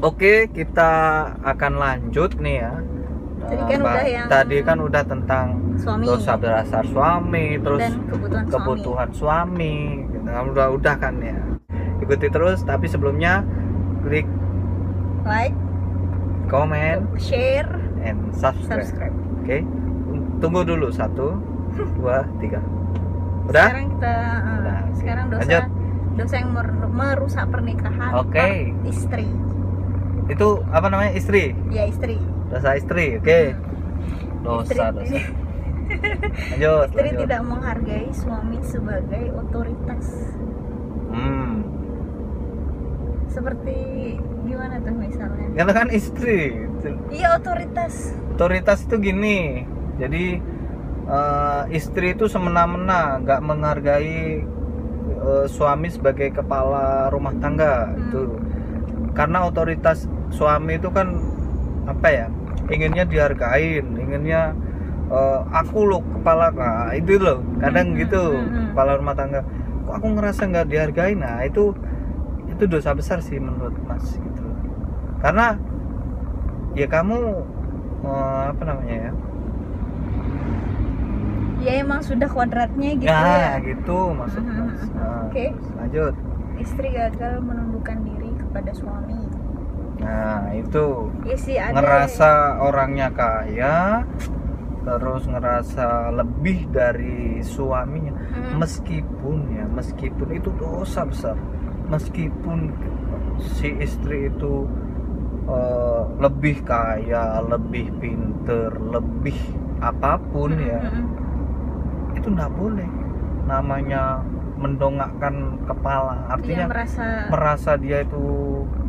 [0.00, 0.92] Oke, kita
[1.44, 2.72] akan lanjut nih ya.
[3.40, 5.46] Tadi kan udah yang tadi kan udah tentang
[5.76, 9.76] suami dosa dasar suami, terus dan kebutuhan, kebutuhan suami,
[10.08, 10.24] gitu.
[10.24, 11.36] kan udah udah kan ya.
[12.00, 13.44] Ikuti terus, tapi sebelumnya
[14.00, 15.28] klik suami.
[15.28, 15.56] Like,
[16.48, 17.68] comment share,
[18.00, 18.80] and subscribe.
[18.80, 19.14] subscribe.
[19.44, 19.68] Oke,
[20.40, 21.36] tunggu dulu satu,
[22.00, 22.64] dua, tiga.
[23.52, 23.68] Udah?
[23.68, 24.80] Sekarang kita eh, Udah.
[24.96, 25.64] sekarang dosa Lanjut.
[26.16, 28.48] dosa yang mer- merusak pernikahan per
[28.88, 29.28] istri.
[30.30, 31.52] Itu apa namanya istri?
[31.68, 32.16] Ya istri.
[32.48, 33.40] Dosa istri, oke.
[34.40, 35.18] Dosa, Istri- dosa.
[36.54, 36.86] Lanjut.
[36.86, 37.20] Istri lanjut.
[37.20, 40.06] tidak menghargai suami sebagai otoritas.
[41.10, 41.66] Hmm.
[43.26, 43.76] Seperti
[44.44, 45.46] gimana tuh misalnya?
[45.52, 46.66] Karena kan istri.
[47.10, 48.14] Iya otoritas.
[48.34, 49.66] Otoritas itu gini.
[49.98, 50.38] Jadi
[51.06, 54.42] eh, istri itu semena-mena, nggak menghargai
[55.20, 57.98] eh, suami sebagai kepala rumah tangga Hmm.
[58.00, 58.22] itu.
[59.10, 61.18] Karena otoritas suami itu kan
[61.86, 62.26] apa ya?
[62.70, 64.54] Inginnya dihargain, inginnya
[65.10, 67.42] eh, aku loh kepala nah, itu loh.
[67.58, 68.22] Kadang Hmm, gitu
[68.72, 69.42] kepala rumah tangga.
[69.86, 71.18] Kok aku ngerasa nggak dihargain?
[71.18, 71.74] Nah itu
[72.46, 74.44] itu dosa besar sih menurut Mas gitu.
[75.18, 75.58] Karena
[76.74, 77.16] ya kamu
[78.06, 79.12] eh, apa namanya ya?
[81.60, 83.60] Ya emang sudah kuadratnya gitu ya, ya.
[83.60, 84.80] gitu maksud Mas.
[84.96, 85.52] Nah, Oke.
[85.76, 86.14] Lanjut.
[86.56, 89.28] Istri gagal menundukkan diri kepada suami.
[90.00, 90.84] Nah, itu
[91.28, 91.76] Ya sih ada.
[91.76, 94.00] ngerasa orangnya kaya
[94.80, 98.56] terus ngerasa lebih dari suaminya Hmm.
[98.56, 101.36] meskipun ya meskipun itu dosa besar
[101.86, 102.72] meskipun
[103.38, 104.64] si istri itu
[105.46, 109.36] eh, lebih kaya lebih pinter lebih
[109.80, 112.16] apa pun Hmm, ya hmm, hmm.
[112.16, 112.88] itu nggak boleh
[113.44, 114.24] namanya
[114.56, 118.24] mendongakkan kepala Dia artinya merasa merasa dia itu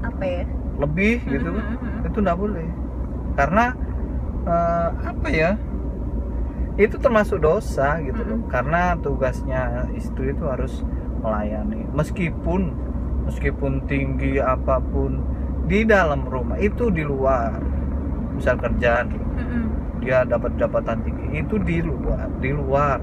[0.00, 0.44] apa ya?
[0.82, 2.06] Lebih gitu Hmm, hmm, hmm.
[2.08, 2.68] itu nggak boleh.
[3.38, 3.64] Karena
[4.46, 5.50] eh, apa ya
[6.76, 8.20] itu termasuk dosa gitu.
[8.26, 8.50] Loh Mm-mm.
[8.50, 10.82] karena tugasnya istri itu harus
[11.22, 11.86] melayani.
[11.94, 12.62] Meskipun
[13.26, 15.22] meskipun tinggi apa pun
[15.70, 17.62] di dalam rumah itu di luar.
[18.34, 19.66] Misal kerjaan Hmm, hmm.
[20.02, 22.98] dia dapat jabatan tinggi itu di luar di luar.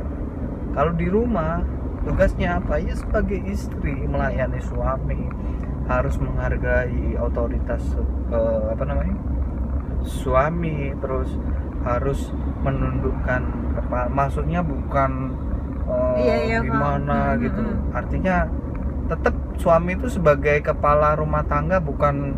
[0.75, 1.63] Kalau di rumah
[2.05, 2.79] tugasnya apa?
[2.79, 5.27] Ya sebagai istri melayani suami
[5.99, 7.83] harus menghargai otoritas
[8.31, 9.15] eh, apa namanya
[10.03, 11.29] suami terus
[11.81, 12.29] harus
[12.61, 13.41] menundukkan
[13.75, 15.11] kepala maksudnya bukan
[15.89, 17.61] eh, Iya, iya, gimana Hmm, gitu.
[17.61, 18.35] hmm, artinya
[19.09, 22.33] tetap suami itu sebagai kepala rumah tangga bukan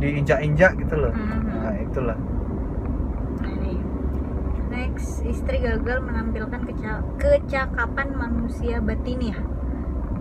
[0.00, 1.12] diinjak-injak gitu loh.
[1.12, 2.18] Nah itulah.
[3.40, 3.78] Nah.
[4.70, 9.38] Next, istri gagal menampilkan keca- kecakapan manusia batiniah.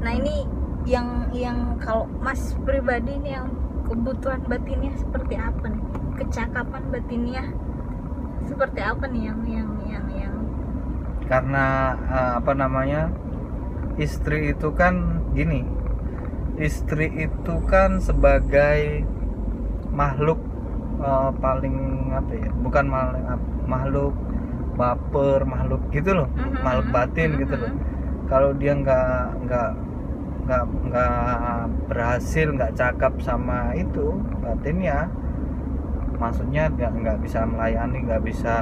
[0.02, 0.46] Nah ini
[0.86, 3.48] yang yang kalau Mas pribadi ini yang
[3.88, 5.86] kebutuhan batiniah seperti apa nih?
[6.20, 7.48] Kecakapan batiniah
[8.50, 10.36] seperti apa nih yang yang yang yang
[11.30, 11.58] karena
[12.16, 12.98] eh, apa namanya
[14.06, 14.96] istri itu kan
[15.38, 15.56] gini
[16.66, 18.80] istri itu kan sebagai
[20.00, 20.40] makhluk
[21.06, 21.76] eh, paling
[22.20, 23.42] apa ya bukan makhluk
[23.74, 24.14] makhluk
[24.80, 28.30] baper makhluk gitu loh Mhm, makhluk mhm, batin mhm, gitu loh mhm.
[28.30, 29.04] kalau dia nggak
[29.44, 29.68] nggak
[30.50, 31.54] nggak nggak
[31.86, 35.06] berhasil nggak cakap sama itu batinnya
[36.18, 38.56] maksudnya nggak nggak bisa melayani nggak bisa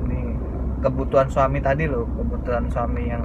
[0.00, 0.32] ini
[0.80, 3.20] kebutuhan suami tadi loh kebutuhan suami yang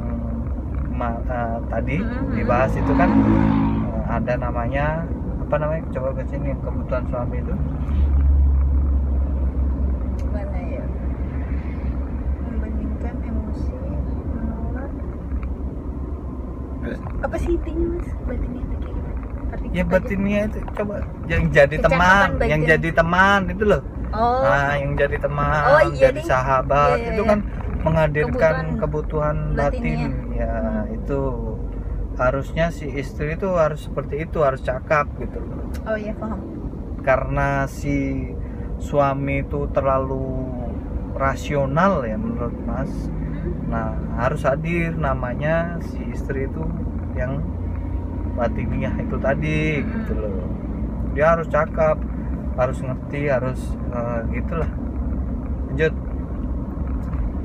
[0.91, 2.35] ma- eh, tadi Mhm.
[2.35, 5.07] dibahas itu kan eh, ada namanya
[5.39, 7.55] apa namanya coba ke sini kebutuhan suami itu
[10.29, 10.83] mana ya?
[12.43, 13.75] Membandingkan emosi
[14.31, 14.91] menolak
[17.21, 17.55] apa sih
[18.31, 19.71] Batiniah itu kayak gimana?
[19.71, 20.95] Ya batinnya itu coba
[21.27, 23.81] yang jadi teman yang jadi teman itu loh.
[24.11, 24.43] Oh.
[24.43, 27.31] Nah, yang jadi teman, Oh, iya jadi sahabat Iya, iya, itu iya.
[27.31, 27.39] kan
[27.81, 29.79] menghadirkan Kebutuhan kebutuhan, batin.
[29.79, 30.07] batinnya.
[30.35, 30.95] Ya, Hmm.
[30.95, 31.22] itu
[32.13, 35.63] harusnya si istri itu harus seperti itu, harus cakap gitu loh.
[35.87, 36.39] Oh iya paham.
[37.01, 38.29] Karena si
[38.77, 40.27] suami itu terlalu
[41.16, 42.91] rasional ya menurut Mas.
[43.72, 46.61] Nah, harus hadir namanya si istri itu
[47.16, 47.39] yang
[48.41, 49.90] batiniah itu tadi Hmm.
[50.02, 50.49] gitu loh.
[51.14, 52.02] Dia harus cakap,
[52.58, 53.59] harus ngerti, harus
[53.93, 54.72] eh, gitulah.
[55.70, 55.93] Lanjut.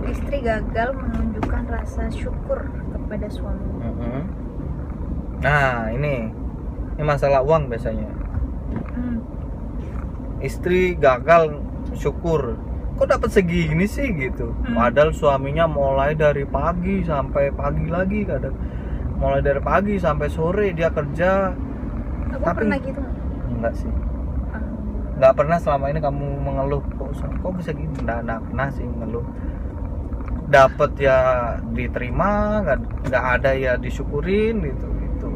[0.06, 3.66] Istri gagal menunjukkan rasa syukur kepada suami.
[3.84, 4.20] Mhm.
[5.43, 6.31] Nah, ini
[6.96, 8.08] ini masalah uang biasanya.
[8.96, 9.20] Hmm.
[10.40, 11.60] Istri gagal
[11.92, 12.56] syukur.
[12.96, 14.56] Kok dapat segini sih gitu?
[14.64, 14.72] Hmm.
[14.72, 18.56] Padahal suaminya mulai dari pagi sampai pagi lagi kadang.
[19.16, 21.52] Mulai dari pagi sampai sore dia kerja.
[22.36, 23.00] Aku Tapi- pernah gitu.
[23.52, 23.92] Enggak sih.
[25.16, 29.24] nggak pernah selama ini kamu mengeluh kok kok bisa gini nggak nggak pernah sih mengeluh
[30.52, 31.18] dapat ya
[31.72, 32.78] diterima nggak
[33.08, 35.28] nggak ada ya disyukurin gitu gitu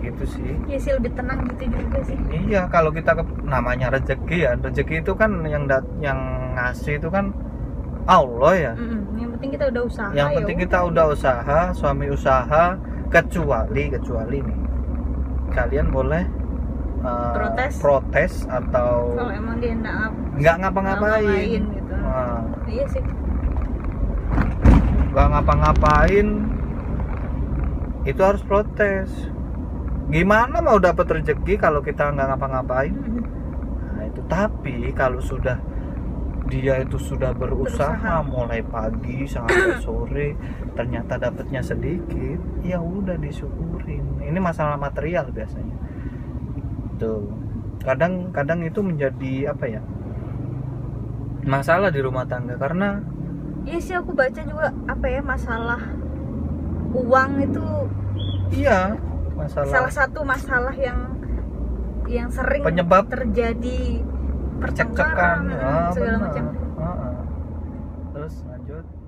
[0.00, 4.38] gitu sih ya sih lebih tenang gitu juga sih iya kalau kita ke, namanya rezeki
[4.38, 6.18] ya rezeki itu kan yang dat yang
[6.54, 7.34] ngasih itu kan
[8.10, 8.72] Allah ya.
[8.74, 9.02] Mm-mm.
[9.14, 11.04] yang penting kita udah usaha yang ya penting kita udah.
[11.14, 12.64] usaha suami usaha
[13.06, 14.58] kecuali kecuali nih
[15.50, 16.24] kalian boleh
[17.06, 17.72] uh, Protes.
[17.78, 19.96] protes atau kalau emang dia nggak
[20.40, 21.62] nggak ngapa-ngapain.
[21.70, 21.94] gitu.
[21.94, 23.02] Nah, iya sih.
[25.10, 26.26] Nggak ngapa-ngapain
[28.06, 29.10] itu harus protes.
[30.10, 32.94] Gimana mau dapat rezeki kalau kita nggak ngapa-ngapain?
[33.94, 35.58] Nah itu tapi kalau sudah
[36.50, 38.26] dia itu sudah berusaha Berusaha.
[38.26, 40.34] mulai pagi sampai sore
[40.74, 44.18] ternyata dapatnya sedikit ya udah disyukurin.
[44.18, 45.76] Ini masalah material biasanya.
[46.98, 47.30] Tuh.
[47.80, 49.82] Kadang kadang itu menjadi apa ya?
[51.46, 53.00] Masalah di rumah tangga karena
[53.64, 55.80] iya sih aku baca juga apa ya masalah
[56.96, 57.66] uang itu
[58.56, 58.96] iya
[59.36, 61.12] masalah salah satu masalah yang
[62.10, 64.02] yang sering Penyebab terjadi
[64.60, 65.38] percekcokan.
[65.56, 66.44] Ah, segala macam.
[66.76, 67.14] Ah, ah.
[68.12, 68.99] terus lanjut